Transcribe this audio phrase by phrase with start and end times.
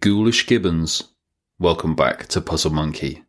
[0.00, 1.04] Ghoulish gibbons.
[1.58, 3.24] Welcome back to Puzzle Monkey.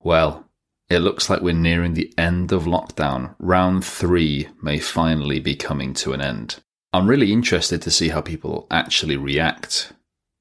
[0.00, 0.48] Well,
[0.90, 3.34] it looks like we're nearing the end of lockdown.
[3.38, 6.56] Round three may finally be coming to an end.
[6.92, 9.92] I'm really interested to see how people actually react.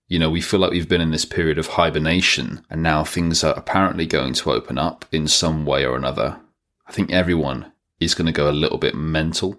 [0.07, 3.43] You know, we feel like we've been in this period of hibernation, and now things
[3.43, 6.39] are apparently going to open up in some way or another.
[6.87, 9.57] I think everyone is going to go a little bit mental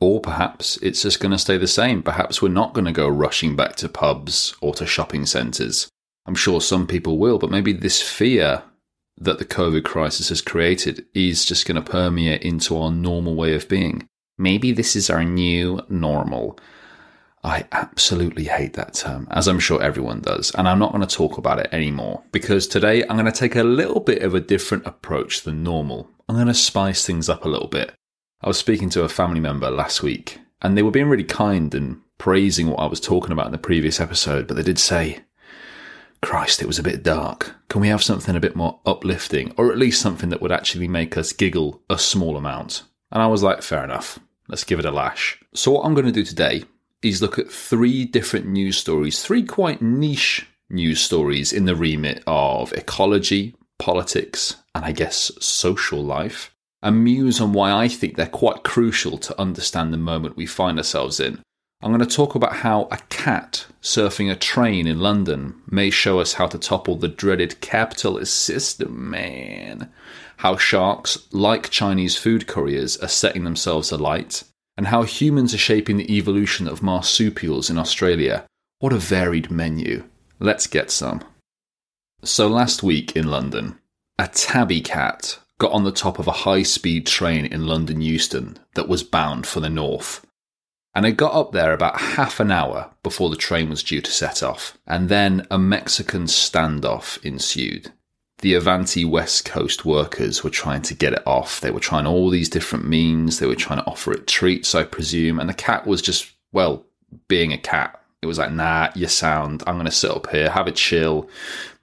[0.00, 2.02] or perhaps it's just going to stay the same.
[2.02, 5.88] Perhaps we're not going to go rushing back to pubs or to shopping centres.
[6.26, 8.62] I'm sure some people will, but maybe this fear
[9.20, 13.54] that the COVID crisis has created is just going to permeate into our normal way
[13.54, 14.06] of being.
[14.36, 16.58] Maybe this is our new normal.
[17.42, 21.16] I absolutely hate that term, as I'm sure everyone does, and I'm not going to
[21.16, 24.40] talk about it anymore because today I'm going to take a little bit of a
[24.40, 26.10] different approach than normal.
[26.28, 27.94] I'm going to spice things up a little bit.
[28.40, 31.74] I was speaking to a family member last week, and they were being really kind
[31.74, 35.20] and praising what I was talking about in the previous episode, but they did say,
[36.22, 37.56] Christ, it was a bit dark.
[37.68, 40.86] Can we have something a bit more uplifting, or at least something that would actually
[40.86, 42.84] make us giggle a small amount?
[43.10, 44.20] And I was like, fair enough.
[44.46, 45.40] Let's give it a lash.
[45.52, 46.62] So, what I'm going to do today
[47.02, 52.22] is look at three different news stories, three quite niche news stories in the remit
[52.26, 58.26] of ecology, politics, and I guess social life and muse on why I think they're
[58.26, 61.42] quite crucial to understand the moment we find ourselves in.
[61.80, 66.18] I'm going to talk about how a cat surfing a train in London may show
[66.18, 69.90] us how to topple the dreaded capitalist system, man.
[70.38, 74.42] How sharks, like Chinese food couriers, are setting themselves alight,
[74.76, 78.44] and how humans are shaping the evolution of marsupials in Australia.
[78.80, 80.04] What a varied menu.
[80.40, 81.22] Let's get some.
[82.24, 83.78] So, last week in London,
[84.18, 88.58] a tabby cat got on the top of a high speed train in London Euston
[88.74, 90.24] that was bound for the north.
[90.94, 94.10] And I got up there about half an hour before the train was due to
[94.10, 97.92] set off, and then a Mexican standoff ensued.
[98.40, 101.60] The Avanti West Coast workers were trying to get it off.
[101.60, 103.38] They were trying all these different means.
[103.38, 105.40] They were trying to offer it treats, I presume.
[105.40, 106.86] And the cat was just, well,
[107.26, 108.00] being a cat.
[108.22, 109.64] It was like, nah, you sound.
[109.66, 111.28] I'm going to sit up here, have a chill,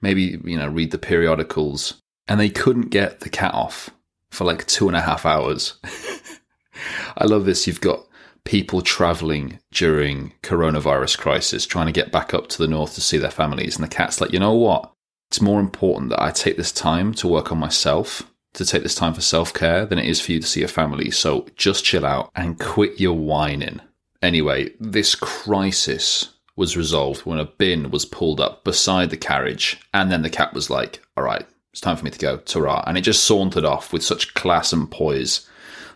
[0.00, 3.90] maybe, you know, read the periodicals and they couldn't get the cat off
[4.30, 5.74] for like two and a half hours.
[7.16, 7.66] I love this.
[7.66, 8.06] You've got
[8.44, 13.18] people traveling during coronavirus crisis trying to get back up to the north to see
[13.18, 14.92] their families and the cat's like, "You know what?
[15.30, 18.22] It's more important that I take this time to work on myself,
[18.54, 21.10] to take this time for self-care than it is for you to see your family.
[21.10, 23.80] So just chill out and quit your whining."
[24.22, 30.10] Anyway, this crisis was resolved when a bin was pulled up beside the carriage and
[30.10, 32.38] then the cat was like, "All right, it's time for me to go.
[32.38, 35.46] Ta And it just sauntered off with such class and poise,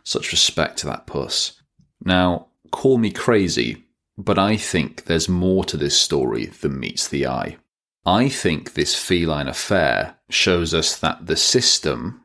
[0.04, 1.58] such respect to that puss.
[2.04, 3.86] Now, call me crazy,
[4.18, 7.56] but I think there's more to this story than meets the eye.
[8.04, 12.24] I think this feline affair shows us that the system,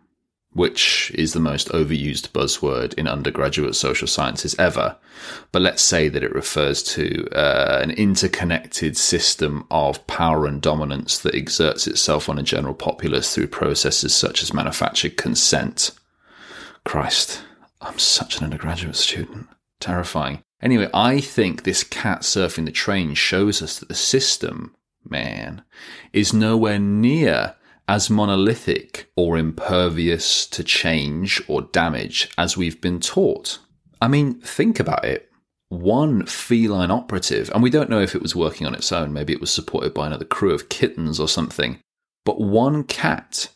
[0.55, 4.95] which is the most overused buzzword in undergraduate social sciences ever.
[5.51, 11.17] But let's say that it refers to uh, an interconnected system of power and dominance
[11.19, 15.91] that exerts itself on a general populace through processes such as manufactured consent.
[16.85, 17.41] Christ,
[17.81, 19.49] I'm such an undergraduate student.
[19.81, 20.41] Terrifying.
[20.61, 24.73] Anyway, I think this cat surfing the train shows us that the system,
[25.03, 25.63] man,
[26.13, 27.55] is nowhere near
[27.87, 33.59] as monolithic or impervious to change or damage as we've been taught.
[34.01, 35.31] I mean, think about it.
[35.69, 39.33] One feline operative, and we don't know if it was working on its own, maybe
[39.33, 41.79] it was supported by another crew of kittens or something,
[42.23, 43.49] but one cat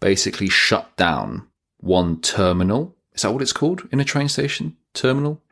[0.00, 1.46] basically shut down
[1.78, 2.94] one terminal.
[3.14, 4.76] Is that what it's called in a train station?
[4.92, 5.42] Terminal?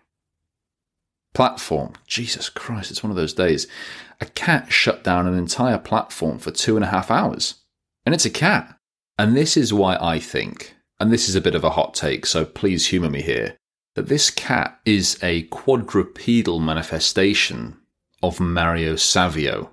[1.32, 1.94] Platform.
[2.06, 3.66] Jesus Christ, it's one of those days.
[4.20, 7.63] A cat shut down an entire platform for two and a half hours
[8.04, 8.76] and it's a cat.
[9.18, 12.26] And this is why I think, and this is a bit of a hot take,
[12.26, 13.56] so please humour me here,
[13.94, 17.76] that this cat is a quadrupedal manifestation
[18.22, 19.70] of Mario Savio.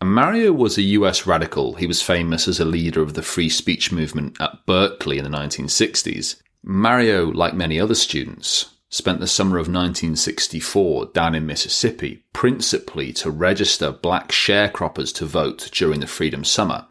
[0.00, 1.74] And Mario was a US radical.
[1.74, 5.30] He was famous as a leader of the free speech movement at Berkeley in the
[5.30, 6.42] 1960s.
[6.62, 13.30] Mario, like many other students, spent the summer of 1964 down in Mississippi, principally to
[13.30, 16.86] register black sharecroppers to vote during the Freedom Summer.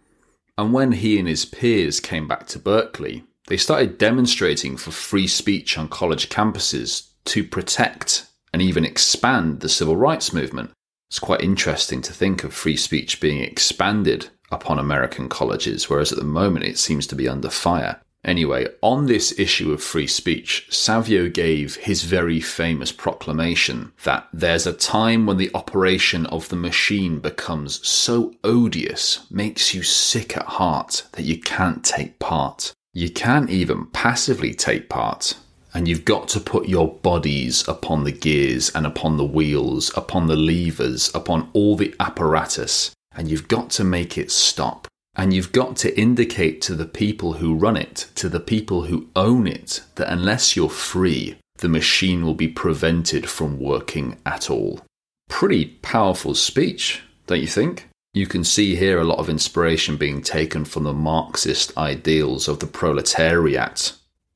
[0.57, 5.27] And when he and his peers came back to Berkeley, they started demonstrating for free
[5.27, 10.71] speech on college campuses to protect and even expand the civil rights movement.
[11.09, 16.19] It's quite interesting to think of free speech being expanded upon American colleges, whereas at
[16.19, 18.01] the moment it seems to be under fire.
[18.25, 24.65] Anyway, on this issue of free speech, Savio gave his very famous proclamation that there's
[24.65, 30.45] a time when the operation of the machine becomes so odious, makes you sick at
[30.45, 32.71] heart, that you can't take part.
[32.93, 35.35] You can't even passively take part.
[35.73, 40.27] And you've got to put your bodies upon the gears and upon the wheels, upon
[40.27, 44.87] the levers, upon all the apparatus, and you've got to make it stop.
[45.15, 49.10] And you've got to indicate to the people who run it, to the people who
[49.15, 54.81] own it, that unless you're free, the machine will be prevented from working at all.
[55.30, 57.89] Pretty powerful speech, don't you think?
[58.13, 62.60] You can see here a lot of inspiration being taken from the Marxist ideals of
[62.60, 63.94] the proletariat,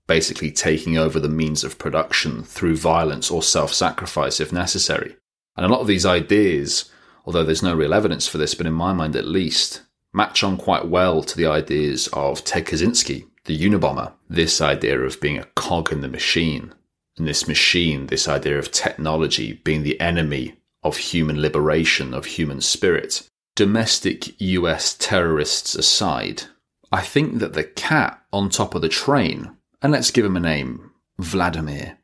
[0.07, 5.15] basically taking over the means of production through violence or self sacrifice if necessary.
[5.55, 6.89] And a lot of these ideas,
[7.25, 9.81] although there's no real evidence for this, but in my mind at least,
[10.17, 14.13] match on quite well to the ideas of Ted Kaczynski, the Unabomber.
[14.27, 16.73] This idea of being a cog in the machine,
[17.17, 22.61] and this machine, this idea of technology being the enemy of human liberation, of human
[22.61, 23.29] spirit.
[23.55, 26.43] Domestic US terrorists aside,
[26.91, 29.51] I think that the cat on top of the train,
[29.83, 31.99] and let's give him a name, Vladimir.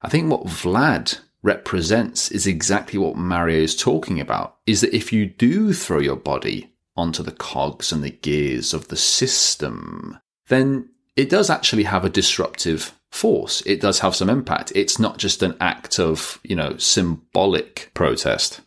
[0.00, 5.12] I think what Vlad represents is exactly what Mario is talking about, is that if
[5.12, 10.18] you do throw your body onto the cogs and the gears of the system,
[10.48, 13.62] then it does actually have a disruptive force.
[13.64, 14.72] It does have some impact.
[14.74, 18.60] It's not just an act of, you know, symbolic protest.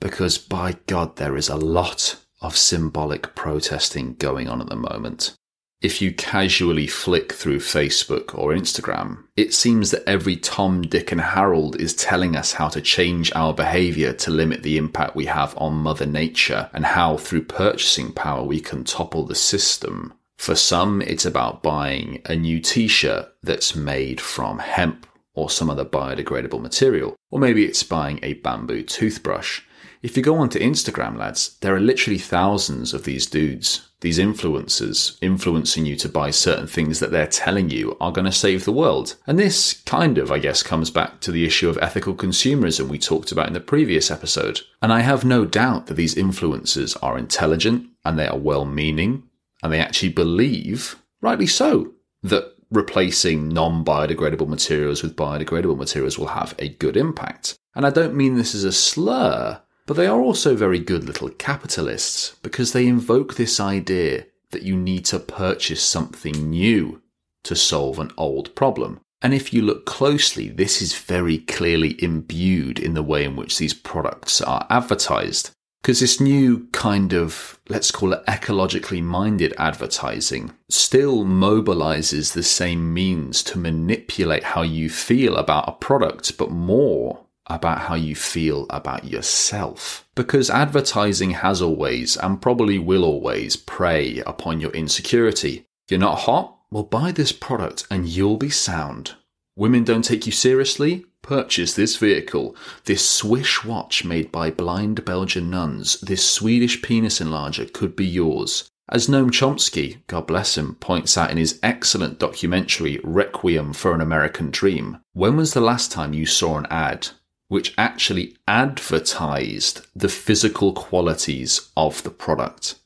[0.00, 5.37] Because by God, there is a lot of symbolic protesting going on at the moment
[5.80, 11.20] if you casually flick through Facebook or Instagram, it seems that every Tom, Dick, and
[11.20, 15.56] Harold is telling us how to change our behavior to limit the impact we have
[15.56, 20.12] on Mother Nature and how through purchasing power we can topple the system.
[20.36, 25.70] For some, it's about buying a new t shirt that's made from hemp or some
[25.70, 29.62] other biodegradable material, or maybe it's buying a bamboo toothbrush.
[30.02, 35.18] If you go onto Instagram, lads, there are literally thousands of these dudes, these influencers,
[35.20, 38.72] influencing you to buy certain things that they're telling you are going to save the
[38.72, 39.16] world.
[39.26, 42.98] And this kind of, I guess, comes back to the issue of ethical consumerism we
[42.98, 44.60] talked about in the previous episode.
[44.80, 49.24] And I have no doubt that these influencers are intelligent and they are well meaning
[49.62, 51.92] and they actually believe, rightly so,
[52.22, 57.58] that replacing non biodegradable materials with biodegradable materials will have a good impact.
[57.74, 59.60] And I don't mean this as a slur.
[59.88, 64.76] But they are also very good little capitalists because they invoke this idea that you
[64.76, 67.00] need to purchase something new
[67.44, 69.00] to solve an old problem.
[69.22, 73.56] And if you look closely, this is very clearly imbued in the way in which
[73.56, 75.52] these products are advertised.
[75.80, 82.92] Because this new kind of, let's call it ecologically minded advertising, still mobilizes the same
[82.92, 88.66] means to manipulate how you feel about a product, but more about how you feel
[88.70, 90.06] about yourself.
[90.14, 95.66] Because advertising has always and probably will always prey upon your insecurity.
[95.88, 96.56] You're not hot?
[96.70, 99.14] Well, buy this product and you'll be sound.
[99.56, 101.06] Women don't take you seriously?
[101.22, 107.70] Purchase this vehicle, this Swish watch made by blind Belgian nuns, this Swedish penis enlarger
[107.72, 108.70] could be yours.
[108.88, 114.00] As Noam Chomsky, God bless him, points out in his excellent documentary Requiem for an
[114.00, 117.08] American Dream, when was the last time you saw an ad
[117.48, 122.76] which actually advertised the physical qualities of the product.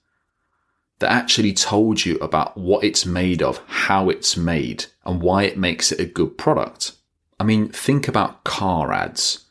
[1.01, 5.59] That actually told you about what it's made of, how it's made, and why it
[5.59, 6.93] makes it a good product.
[7.41, 9.45] I mean, think about car ads.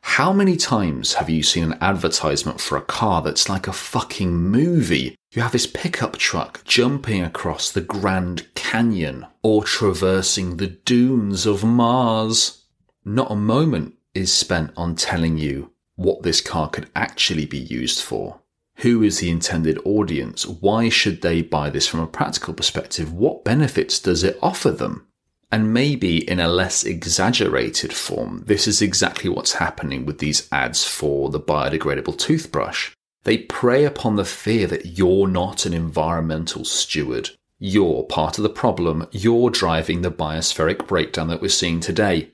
[0.00, 4.32] How many times have you seen an advertisement for a car that's like a fucking
[4.32, 5.16] movie?
[5.32, 11.64] You have this pickup truck jumping across the Grand Canyon or traversing the dunes of
[11.64, 12.62] Mars.
[13.04, 18.00] Not a moment is spent on telling you what this car could actually be used
[18.00, 18.40] for.
[18.78, 20.46] Who is the intended audience?
[20.46, 23.12] Why should they buy this from a practical perspective?
[23.12, 25.06] What benefits does it offer them?
[25.52, 30.84] And maybe in a less exaggerated form, this is exactly what's happening with these ads
[30.84, 32.90] for the biodegradable toothbrush.
[33.22, 37.30] They prey upon the fear that you're not an environmental steward.
[37.60, 39.06] You're part of the problem.
[39.12, 42.32] You're driving the biospheric breakdown that we're seeing today.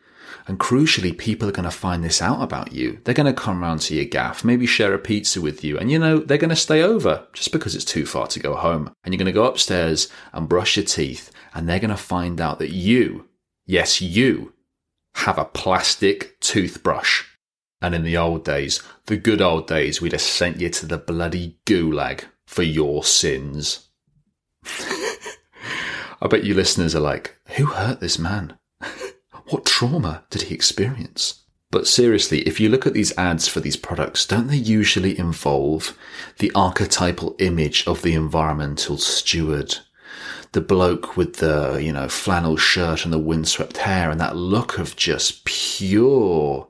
[0.51, 3.01] And crucially, people are going to find this out about you.
[3.05, 5.93] They're going to come round to your gaff, maybe share a pizza with you, and
[5.93, 8.93] you know, they're going to stay over just because it's too far to go home.
[9.05, 12.41] And you're going to go upstairs and brush your teeth, and they're going to find
[12.41, 13.29] out that you,
[13.65, 14.53] yes, you,
[15.15, 17.23] have a plastic toothbrush.
[17.81, 20.99] And in the old days, the good old days, we'd have sent you to the
[20.99, 23.89] bloody gulag for your sins.
[24.65, 28.59] I bet you listeners are like, who hurt this man?
[29.51, 31.43] What trauma did he experience?
[31.71, 35.97] But seriously, if you look at these ads for these products, don't they usually involve
[36.39, 39.77] the archetypal image of the environmental steward?
[40.53, 44.79] The bloke with the, you know, flannel shirt and the windswept hair and that look
[44.79, 46.67] of just pure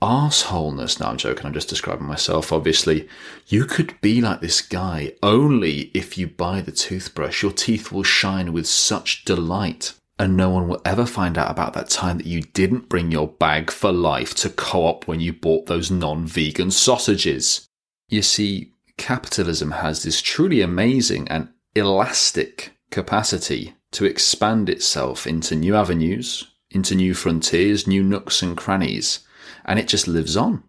[0.00, 1.00] arseholeness.
[1.00, 1.46] No, I'm joking.
[1.46, 3.08] I'm just describing myself, obviously.
[3.48, 7.42] You could be like this guy only if you buy the toothbrush.
[7.42, 9.94] Your teeth will shine with such delight.
[10.18, 13.26] And no one will ever find out about that time that you didn't bring your
[13.26, 17.68] bag for life to co op when you bought those non vegan sausages.
[18.08, 25.74] You see, capitalism has this truly amazing and elastic capacity to expand itself into new
[25.74, 29.20] avenues, into new frontiers, new nooks and crannies
[29.64, 30.62] and it just lives on.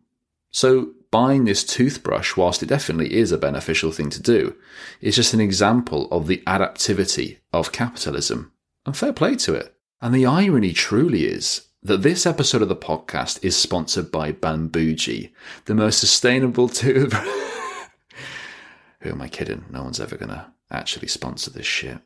[0.51, 4.55] So buying this toothbrush, whilst it definitely is a beneficial thing to do,
[5.01, 8.51] is just an example of the adaptivity of capitalism.
[8.85, 9.75] And fair play to it.
[10.01, 15.31] And the irony truly is that this episode of the podcast is sponsored by Banbuji,
[15.65, 17.13] the most sustainable tube.
[19.01, 19.65] Who am I kidding?
[19.71, 21.99] No one's ever going to actually sponsor this shit.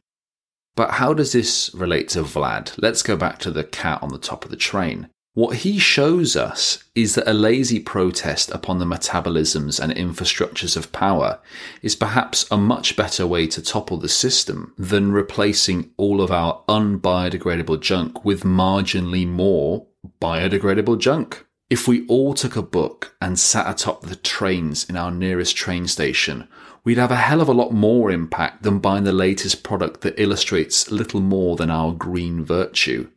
[0.75, 2.73] But how does this relate to Vlad?
[2.77, 5.09] Let's go back to the cat on the top of the train.
[5.35, 10.91] What he shows us is that a lazy protest upon the metabolisms and infrastructures of
[10.91, 11.39] power
[11.83, 16.63] is perhaps a much better way to topple the system than replacing all of our
[16.67, 19.85] unbiodegradable junk with marginally more
[20.19, 21.45] biodegradable junk.
[21.69, 25.87] If we all took a book and sat atop the trains in our nearest train
[25.87, 26.47] station,
[26.83, 30.19] we'd have a hell of a lot more impact than buying the latest product that
[30.19, 33.09] illustrates little more than our green virtue.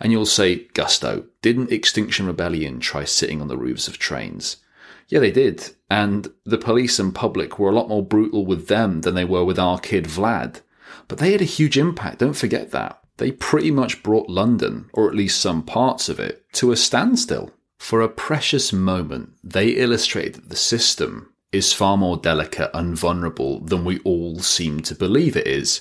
[0.00, 4.58] And you'll say, Gusto, didn't Extinction Rebellion try sitting on the roofs of trains?
[5.08, 5.70] Yeah, they did.
[5.90, 9.44] And the police and public were a lot more brutal with them than they were
[9.44, 10.60] with our kid Vlad.
[11.08, 13.00] But they had a huge impact, don't forget that.
[13.16, 17.50] They pretty much brought London, or at least some parts of it, to a standstill.
[17.78, 23.60] For a precious moment, they illustrated that the system is far more delicate and vulnerable
[23.60, 25.80] than we all seem to believe it is.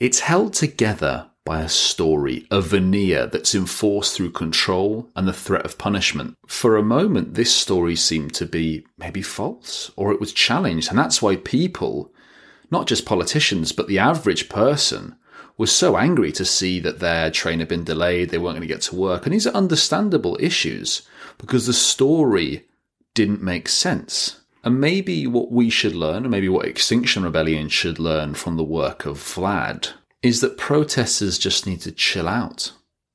[0.00, 5.64] It's held together by a story, a veneer that's enforced through control and the threat
[5.64, 6.36] of punishment.
[6.46, 10.88] For a moment, this story seemed to be maybe false or it was challenged.
[10.88, 12.12] And that's why people,
[12.70, 15.16] not just politicians, but the average person,
[15.56, 18.74] was so angry to see that their train had been delayed, they weren't going to
[18.74, 19.24] get to work.
[19.24, 21.02] And these are understandable issues
[21.38, 22.66] because the story
[23.12, 24.40] didn't make sense.
[24.64, 28.64] And maybe what we should learn, or maybe what Extinction Rebellion should learn from the
[28.64, 29.92] work of Vlad,
[30.24, 32.72] is that protesters just need to chill out.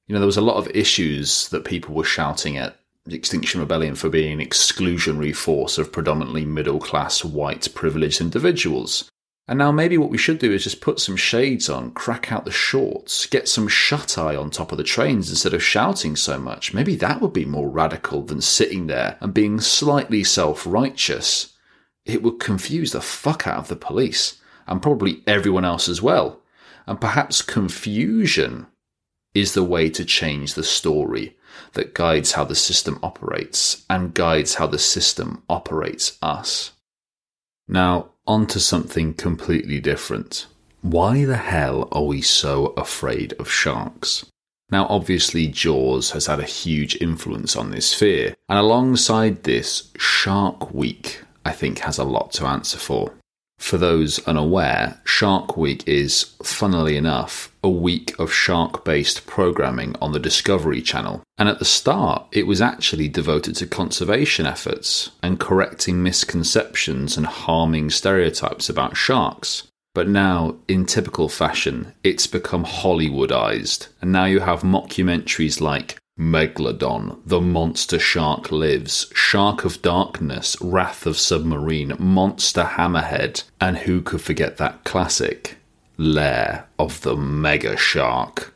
[0.08, 2.78] You know, there was a lot of issues that people were shouting at
[3.10, 9.10] Extinction Rebellion for being an exclusionary force of predominantly middle class, white, privileged individuals.
[9.48, 12.46] And now maybe what we should do is just put some shades on, crack out
[12.46, 16.38] the shorts, get some shut eye on top of the trains instead of shouting so
[16.38, 16.76] much.
[16.76, 21.58] Maybe that would be more radical than sitting there and being slightly self righteous.
[22.06, 26.39] It would confuse the fuck out of the police and probably everyone else as well.
[26.90, 28.66] And perhaps confusion
[29.36, 31.38] is the way to change the story
[31.74, 36.72] that guides how the system operates and guides how the system operates us.
[37.68, 40.48] Now, on to something completely different.
[40.82, 44.26] Why the hell are we so afraid of sharks?
[44.72, 50.74] Now, obviously, Jaws has had a huge influence on this fear, and alongside this, Shark
[50.74, 53.14] Week, I think, has a lot to answer for.
[53.60, 60.12] For those unaware, Shark Week is, funnily enough, a week of shark based programming on
[60.12, 61.22] the Discovery Channel.
[61.38, 67.28] And at the start, it was actually devoted to conservation efforts and correcting misconceptions and
[67.28, 69.68] harming stereotypes about sharks.
[69.94, 77.20] But now, in typical fashion, it's become Hollywoodized, and now you have mockumentaries like Megalodon,
[77.26, 84.22] The Monster Shark Lives, Shark of Darkness, Wrath of Submarine, Monster Hammerhead, and who could
[84.22, 85.58] forget that classic,
[85.98, 88.54] Lair of the Mega Shark.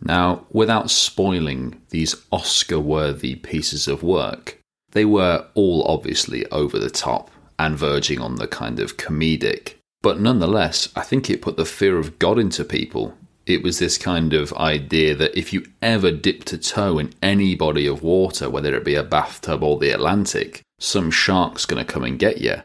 [0.00, 4.58] Now, without spoiling these Oscar worthy pieces of work,
[4.92, 9.74] they were all obviously over the top and verging on the kind of comedic.
[10.02, 13.98] But nonetheless, I think it put the fear of God into people it was this
[13.98, 18.48] kind of idea that if you ever dipped a toe in any body of water,
[18.48, 22.38] whether it be a bathtub or the Atlantic, some shark's going to come and get
[22.38, 22.62] you.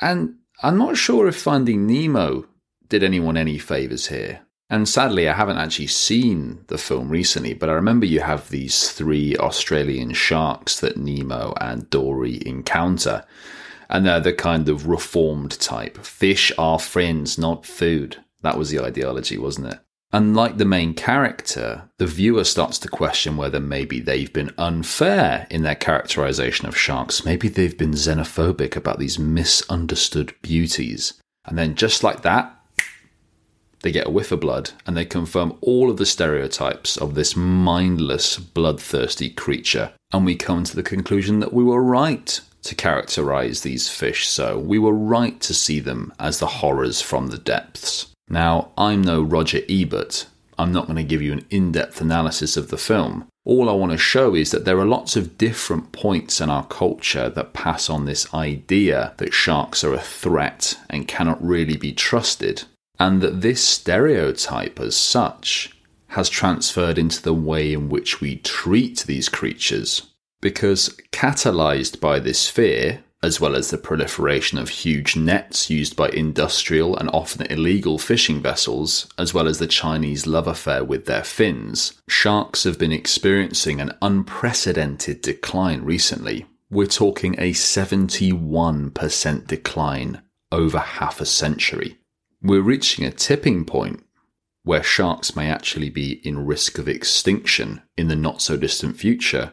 [0.00, 2.46] And I'm not sure if Finding Nemo
[2.88, 4.40] did anyone any favours here.
[4.70, 8.90] And sadly, I haven't actually seen the film recently, but I remember you have these
[8.90, 13.24] three Australian sharks that Nemo and Dory encounter.
[13.90, 15.98] And they're the kind of reformed type.
[15.98, 19.80] Fish are friends, not food That was the ideology, wasn't it?
[20.14, 25.46] And like the main character, the viewer starts to question whether maybe they've been unfair
[25.50, 27.24] in their characterization of sharks.
[27.24, 31.14] Maybe they've been xenophobic about these misunderstood beauties.
[31.46, 32.54] And then, just like that,
[33.80, 37.34] they get a whiff of blood and they confirm all of the stereotypes of this
[37.34, 39.92] mindless, bloodthirsty creature.
[40.12, 44.58] And we come to the conclusion that we were right to characterize these fish so.
[44.58, 48.11] We were right to see them as the horrors from the depths.
[48.32, 50.26] Now, I'm no Roger Ebert.
[50.58, 53.28] I'm not going to give you an in depth analysis of the film.
[53.44, 56.64] All I want to show is that there are lots of different points in our
[56.64, 61.92] culture that pass on this idea that sharks are a threat and cannot really be
[61.92, 62.62] trusted,
[62.98, 65.76] and that this stereotype, as such,
[66.08, 70.08] has transferred into the way in which we treat these creatures.
[70.40, 76.08] Because, catalyzed by this fear, as well as the proliferation of huge nets used by
[76.08, 81.22] industrial and often illegal fishing vessels, as well as the Chinese love affair with their
[81.22, 86.46] fins, sharks have been experiencing an unprecedented decline recently.
[86.68, 91.98] We're talking a 71% decline over half a century.
[92.42, 94.04] We're reaching a tipping point
[94.64, 99.52] where sharks may actually be in risk of extinction in the not so distant future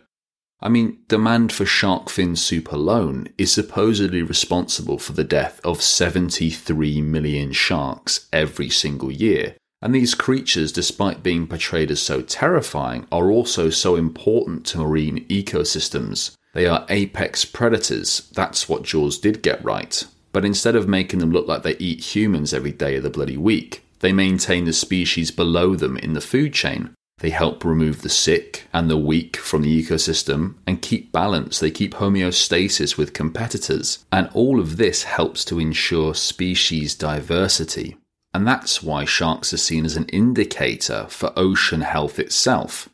[0.62, 5.82] I mean, demand for shark fin soup alone is supposedly responsible for the death of
[5.82, 9.56] 73 million sharks every single year.
[9.82, 15.26] And these creatures, despite being portrayed as so terrifying, are also so important to marine
[15.28, 16.36] ecosystems.
[16.54, 18.30] They are apex predators.
[18.34, 20.04] That's what Jaws did get right.
[20.34, 23.38] But instead of making them look like they eat humans every day of the bloody
[23.38, 26.94] week, they maintain the species below them in the food chain.
[27.20, 31.60] They help remove the sick and the weak from the ecosystem and keep balance.
[31.60, 34.06] They keep homeostasis with competitors.
[34.12, 37.98] And all of this helps to ensure species diversity.
[38.34, 42.88] And that's why sharks are seen as an indicator for ocean health itself.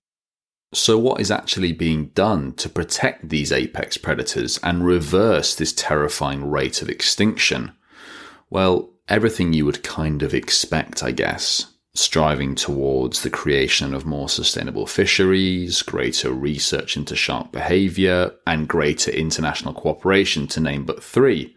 [0.74, 6.50] So, what is actually being done to protect these apex predators and reverse this terrifying
[6.50, 7.74] rate of extinction?
[8.50, 14.30] Well, everything you would kind of expect, I guess striving towards the creation of more
[14.30, 21.56] sustainable fisheries, greater research into shark behavior, and greater international cooperation, to name but three.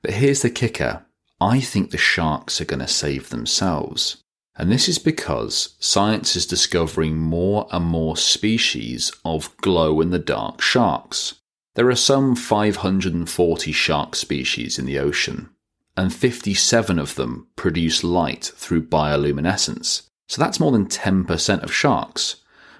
[0.00, 1.04] But here's the kicker
[1.40, 4.22] I think the sharks are going to save themselves.
[4.56, 10.18] And this is because science is discovering more and more species of glow in the
[10.20, 11.34] dark sharks.
[11.74, 15.50] There are some 540 shark species in the ocean,
[15.96, 20.08] and 57 of them produce light through bioluminescence.
[20.28, 22.36] So that's more than 10% of sharks.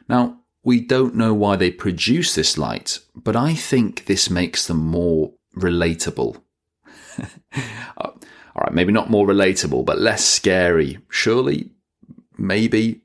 [0.09, 4.79] Now, we don't know why they produce this light, but I think this makes them
[4.79, 6.41] more relatable.
[7.97, 8.11] Uh,
[8.57, 10.99] all right, maybe not more relatable, but less scary.
[11.09, 11.71] Surely,
[12.37, 13.03] maybe,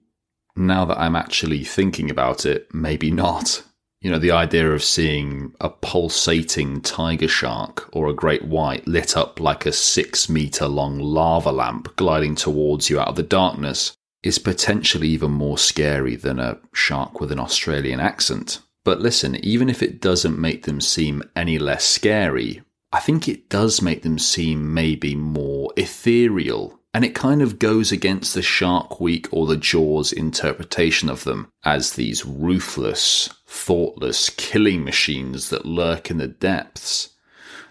[0.56, 3.63] now that I'm actually thinking about it, maybe not.
[4.01, 9.17] You know, the idea of seeing a pulsating tiger shark or a great white lit
[9.17, 13.93] up like a six meter long lava lamp gliding towards you out of the darkness
[14.23, 18.62] is potentially even more scary than a shark with an Australian accent.
[18.85, 22.62] But listen, even if it doesn't make them seem any less scary,
[22.93, 27.91] I think it does make them seem maybe more ethereal and it kind of goes
[27.91, 34.84] against the Shark Week or the Jaws interpretation of them as these ruthless, thoughtless killing
[34.84, 37.10] machines that lurk in the depths.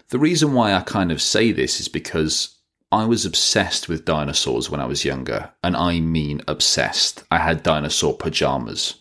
[0.09, 2.55] The reason why I kind of say this is because
[2.91, 7.23] I was obsessed with dinosaurs when I was younger, and I mean obsessed.
[7.29, 8.95] I had dinosaur pajamas.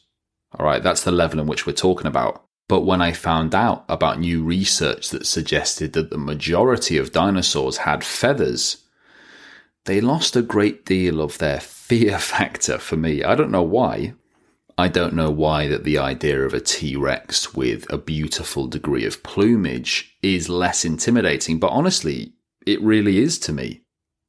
[0.55, 2.45] Alright, that's the level in which we're talking about.
[2.69, 7.79] But when I found out about new research that suggested that the majority of dinosaurs
[7.79, 8.85] had feathers,
[9.89, 13.25] they lost a great deal of their fear factor for me.
[13.25, 14.13] I don't know why.
[14.77, 19.07] I don't know why that the idea of a T Rex with a beautiful degree
[19.07, 22.35] of plumage is less intimidating, but honestly,
[22.67, 23.81] it really is to me.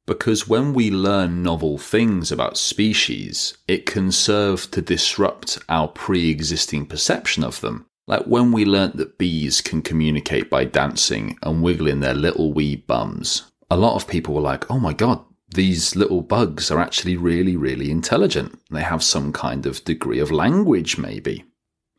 [0.06, 6.30] Because when we learn novel things about species, it can serve to disrupt our pre
[6.30, 7.84] existing perception of them.
[8.06, 12.76] Like when we learnt that bees can communicate by dancing and wiggling their little wee
[12.76, 13.42] bums.
[13.70, 17.56] A lot of people were like, oh my god, these little bugs are actually really,
[17.56, 18.58] really intelligent.
[18.70, 21.44] They have some kind of degree of language, maybe.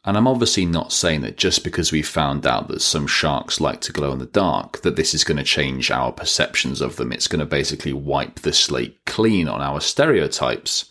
[0.03, 3.81] And I'm obviously not saying that just because we found out that some sharks like
[3.81, 7.11] to glow in the dark, that this is going to change our perceptions of them.
[7.11, 10.85] It's going to basically wipe the slate clean on our stereotypes.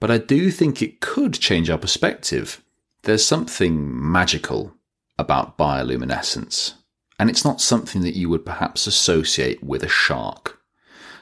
[0.00, 2.62] But I do think it could change our perspective.
[3.02, 4.72] There's something magical
[5.18, 6.74] about bioluminescence.
[7.18, 10.57] And it's not something that you would perhaps associate with a shark.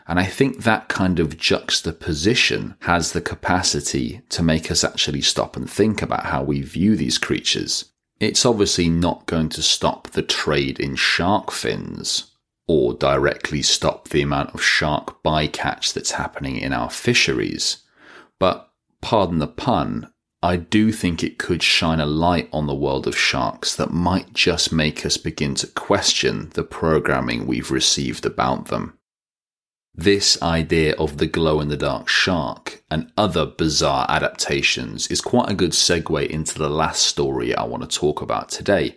[0.09, 5.57] And I think that kind of juxtaposition has the capacity to make us actually stop
[5.57, 7.87] and think about how we view these creatures.
[8.21, 12.33] It's obviously not going to stop the trade in shark fins
[12.69, 17.79] or directly stop the amount of shark bycatch that's happening in our fisheries.
[18.38, 23.07] But pardon the pun, I do think it could shine a light on the world
[23.07, 28.66] of sharks that might just make us begin to question the programming we've received about
[28.66, 28.95] them.
[29.98, 35.48] This idea of the glow in the dark shark and other bizarre adaptations is quite
[35.48, 38.96] a good segue into the last story I want to talk about today.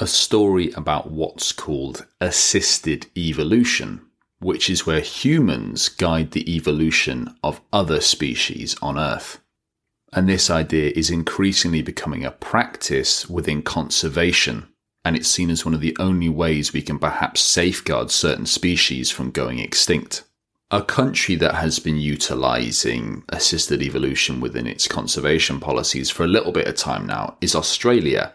[0.00, 4.00] A story about what's called assisted evolution,
[4.40, 9.40] which is where humans guide the evolution of other species on Earth.
[10.12, 14.66] And this idea is increasingly becoming a practice within conservation,
[15.04, 19.12] and it's seen as one of the only ways we can perhaps safeguard certain species
[19.12, 20.24] from going extinct.
[20.72, 26.52] A country that has been utilizing assisted evolution within its conservation policies for a little
[26.52, 28.34] bit of time now is Australia,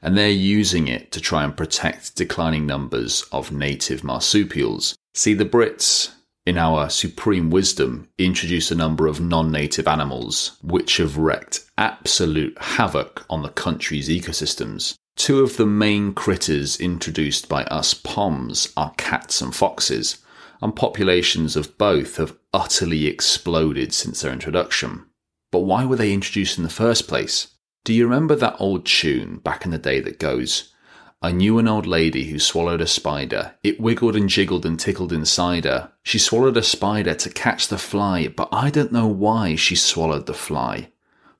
[0.00, 4.96] and they're using it to try and protect declining numbers of native marsupials.
[5.12, 6.14] See, the Brits,
[6.46, 12.56] in our supreme wisdom, introduced a number of non native animals which have wreaked absolute
[12.62, 14.94] havoc on the country's ecosystems.
[15.16, 20.23] Two of the main critters introduced by us POMs are cats and foxes
[20.64, 25.04] and populations of both have utterly exploded since their introduction.
[25.52, 27.48] But why were they introduced in the first place?
[27.84, 30.72] Do you remember that old tune back in the day that goes,
[31.20, 33.56] I knew an old lady who swallowed a spider.
[33.62, 35.92] It wiggled and jiggled and tickled inside her.
[36.02, 40.24] She swallowed a spider to catch the fly, but I don't know why she swallowed
[40.24, 40.92] the fly.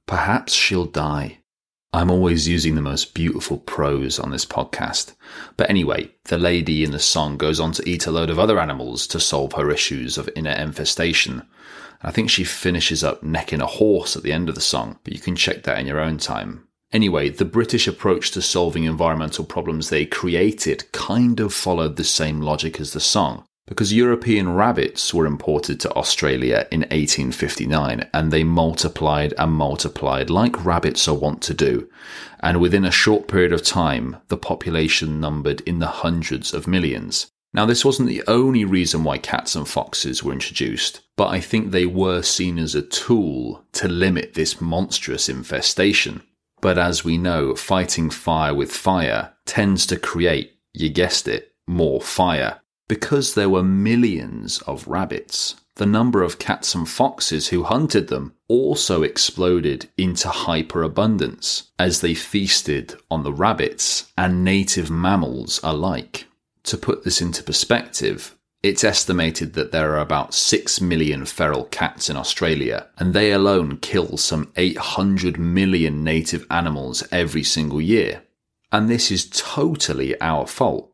[0.06, 1.38] Perhaps she'll die.
[1.94, 5.14] I'm always using the most beautiful prose on this podcast.
[5.56, 8.58] But anyway, the lady in the song goes on to eat a load of other
[8.58, 11.46] animals to solve her issues of inner infestation.
[12.02, 15.12] I think she finishes up necking a horse at the end of the song, but
[15.12, 16.66] you can check that in your own time.
[16.90, 22.40] Anyway, the British approach to solving environmental problems they created kind of followed the same
[22.40, 28.44] logic as the song because European rabbits were imported to Australia in 1859 and they
[28.44, 31.88] multiplied and multiplied like rabbits are wont to do.
[32.40, 37.30] And within a short period of time, the population numbered in the hundreds of millions.
[37.54, 41.70] Now, this wasn't the only reason why cats and foxes were introduced, but I think
[41.70, 46.22] they were seen as a tool to limit this monstrous infestation.
[46.60, 52.00] But as we know, fighting fire with fire tends to create, you guessed it, more
[52.00, 52.60] fire.
[52.88, 58.34] Because there were millions of rabbits, the number of cats and foxes who hunted them
[58.46, 66.26] also exploded into hyperabundance as they feasted on the rabbits and native mammals alike.
[66.64, 72.08] To put this into perspective, it's estimated that there are about 6 million feral cats
[72.08, 78.22] in Australia, and they alone kill some 800 million native animals every single year.
[78.72, 80.93] And this is totally our fault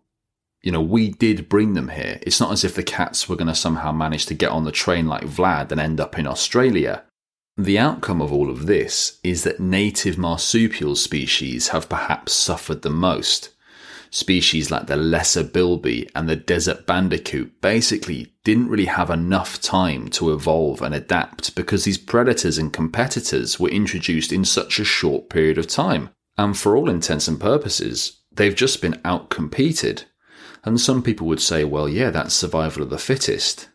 [0.63, 2.19] you know, we did bring them here.
[2.23, 4.73] It's not as if the cats were going to somehow manage to get on the
[4.73, 7.05] train like Vlad and end up in Australia.
[7.57, 12.91] The outcome of all of this is that native marsupial species have perhaps suffered the
[12.91, 13.51] most.
[14.11, 20.09] Species like the lesser bilby and the desert bandicoot basically didn't really have enough time
[20.09, 25.31] to evolve and adapt because these predators and competitors were introduced in such a short
[25.31, 26.11] period of time.
[26.37, 30.05] And for all intents and purposes, they've just been outcompeted
[30.65, 33.69] and some people would say, well, yeah, that's survival of the fittest.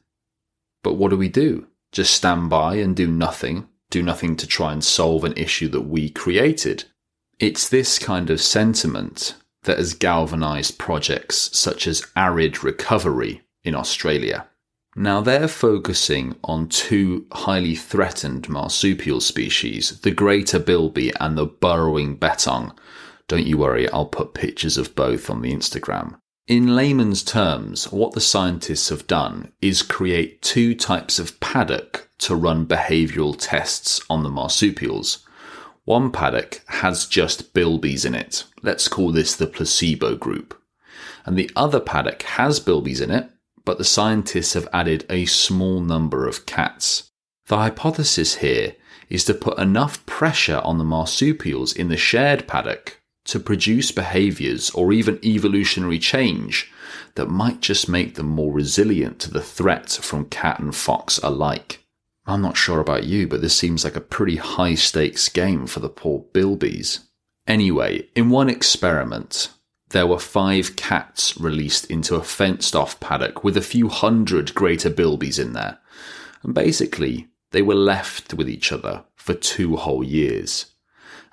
[0.83, 1.67] But what do we do?
[1.91, 3.67] Just stand by and do nothing?
[3.89, 6.85] Do nothing to try and solve an issue that we created?
[7.39, 14.47] It's this kind of sentiment that has galvanized projects such as Arid Recovery in Australia.
[14.95, 22.17] Now they're focusing on two highly threatened marsupial species, the greater bilby and the burrowing
[22.17, 22.77] bettong.
[23.27, 26.17] Don't you worry, I'll put pictures of both on the Instagram.
[26.47, 32.35] In layman's terms, what the scientists have done is create two types of paddock to
[32.35, 35.25] run behavioural tests on the marsupials.
[35.85, 38.43] One paddock has just bilbies in it.
[38.61, 40.61] Let's call this the placebo group.
[41.25, 43.27] And the other paddock has bilbies in it,
[43.63, 47.09] but the scientists have added a small number of cats.
[47.47, 48.75] The hypothesis here
[49.09, 54.69] is to put enough pressure on the marsupials in the shared paddock to produce behaviors
[54.71, 56.71] or even evolutionary change
[57.15, 61.83] that might just make them more resilient to the threat from cat and fox alike.
[62.25, 65.79] I'm not sure about you, but this seems like a pretty high stakes game for
[65.79, 66.99] the poor bilbies.
[67.47, 69.49] Anyway, in one experiment,
[69.89, 74.89] there were five cats released into a fenced off paddock with a few hundred greater
[74.89, 75.77] bilbies in there.
[76.41, 80.74] And basically, they were left with each other for two whole years.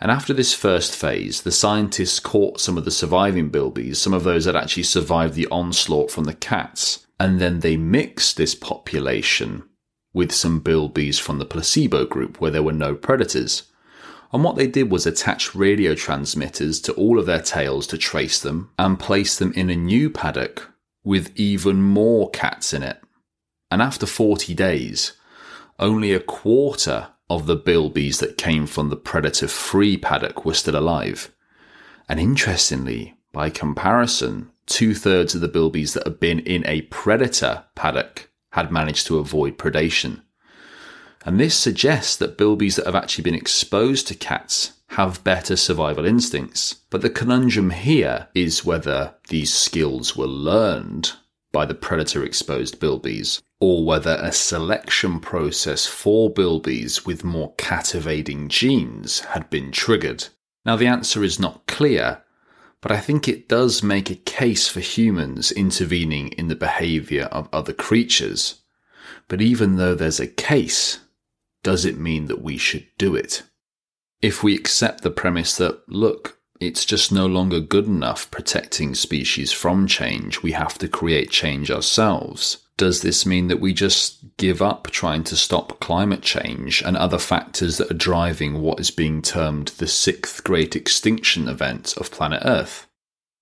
[0.03, 4.25] And after this first phase, the scientists caught some of the surviving bilbies, some of
[4.25, 9.63] those that actually survived the onslaught from the cats, and then they mixed this population
[10.13, 13.71] with some bilbies from the placebo group where there were no predators.
[14.33, 18.41] And what they did was attach radio transmitters to all of their tails to trace
[18.41, 20.69] them and place them in a new paddock
[21.05, 23.01] with even more cats in it.
[23.71, 25.13] And after 40 days,
[25.79, 30.77] only a quarter of the bilbies that came from the predator free paddock were still
[30.77, 31.33] alive.
[32.07, 37.65] And interestingly, by comparison, two thirds of the bilbies that had been in a predator
[37.75, 40.21] paddock had managed to avoid predation.
[41.25, 46.05] And this suggests that bilbies that have actually been exposed to cats have better survival
[46.05, 46.75] instincts.
[46.91, 51.13] But the conundrum here is whether these skills were learned
[51.51, 58.49] by the predator exposed bilbies or whether a selection process for bilbies with more cat-evading
[58.49, 60.27] genes had been triggered.
[60.67, 62.23] Now, the answer is not clear,
[62.81, 67.49] but I think it does make a case for humans intervening in the behaviour of
[67.53, 68.63] other creatures.
[69.29, 70.99] But even though there's a case,
[71.63, 73.45] does it mean that we should do it?
[74.21, 79.53] If we accept the premise that, look, it's just no longer good enough protecting species
[79.53, 84.63] from change, we have to create change ourselves, does this mean that we just give
[84.63, 89.23] up trying to stop climate change and other factors that are driving what is being
[89.23, 92.87] termed the sixth great extinction event of planet Earth?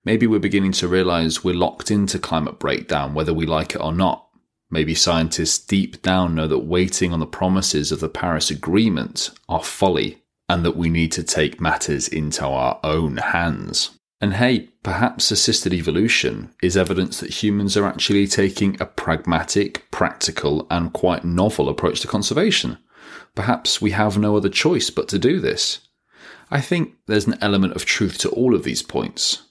[0.04, 3.92] Maybe we're beginning to realize we're locked into climate breakdown whether we like it or
[3.92, 4.26] not.
[4.70, 9.62] Maybe scientists deep down know that waiting on the promises of the Paris Agreement are
[9.62, 13.90] folly and that we need to take matters into our own hands.
[14.20, 20.66] And hey, perhaps assisted evolution is evidence that humans are actually taking a pragmatic, practical,
[20.70, 22.76] and quite novel approach to conservation.
[23.34, 25.88] Perhaps we have no other choice but to do this.
[26.50, 29.44] I think there's an element of truth to all of these points.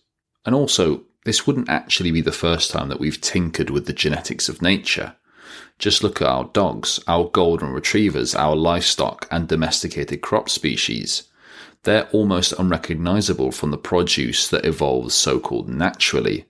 [0.46, 4.50] And also, this wouldn't actually be the first time that we've tinkered with the genetics
[4.50, 5.16] of nature.
[5.80, 11.29] Just look at our dogs, our golden retrievers, our livestock, and domesticated crop species
[11.84, 16.46] they're almost unrecognizable from the produce that evolves so called naturally.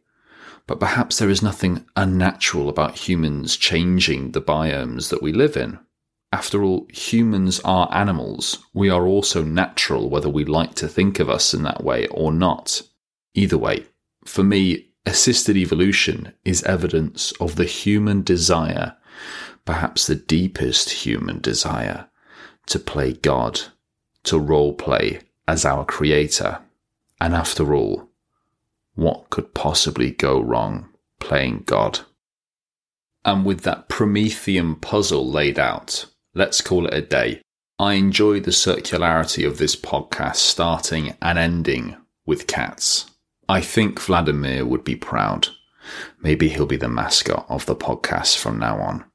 [0.66, 5.80] But perhaps there is nothing unnatural about humans changing the biomes that we live in.
[6.32, 8.60] After all, humans are animals.
[8.74, 12.32] We are also natural, whether we like to think of us in that way or
[12.32, 12.84] not.
[13.34, 13.86] Either way,
[14.26, 18.96] for me, assisted evolution is evidence of the human desire,
[19.66, 22.10] perhaps the deepest human desire,
[22.68, 23.62] to play God
[24.24, 26.60] to role play as our creator.
[27.20, 28.10] And after all,
[28.96, 32.00] what could possibly go wrong playing God?
[33.26, 37.42] And with that Promethean puzzle laid out, let's call it a day.
[37.78, 43.10] I enjoy the circularity of this podcast starting and ending with cats.
[43.48, 45.48] I think Vladimir would be proud.
[46.22, 49.09] Maybe he'll be the mascot of the podcast from now on.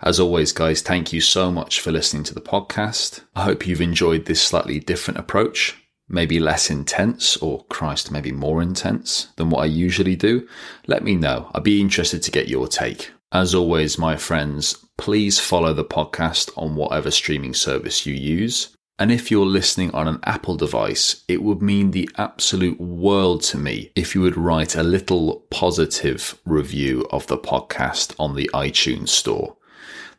[0.00, 3.22] As always, guys, thank you so much for listening to the podcast.
[3.34, 5.76] I hope you've enjoyed this slightly different approach,
[6.08, 10.46] maybe less intense, or Christ, maybe more intense than what I usually do.
[10.86, 11.50] Let me know.
[11.54, 13.10] I'd be interested to get your take.
[13.32, 18.76] As always, my friends, please follow the podcast on whatever streaming service you use.
[18.98, 23.58] And if you're listening on an Apple device, it would mean the absolute world to
[23.58, 29.08] me if you would write a little positive review of the podcast on the iTunes
[29.08, 29.56] store.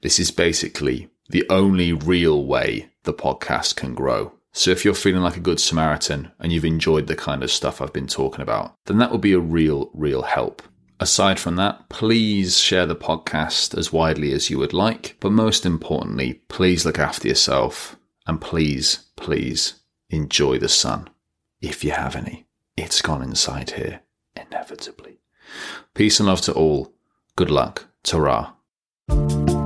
[0.02, 4.34] This is basically the only real way the podcast can grow.
[4.52, 7.82] So if you're feeling like a good Samaritan and you've enjoyed the kind of stuff
[7.82, 10.62] I've been talking about, then that would be a real, real help.
[10.99, 15.17] Aside from that, please share the podcast as widely as you would like.
[15.19, 17.97] But most importantly, please look after yourself
[18.28, 19.76] and please, please
[20.10, 21.10] enjoy the sun
[21.62, 22.45] if you have any.
[22.78, 24.02] It's gone inside here,
[24.36, 25.19] inevitably.
[25.93, 26.93] Peace and love to all.
[27.36, 27.88] Good luck.
[28.04, 28.56] Ta
[29.10, 29.62] Thank you.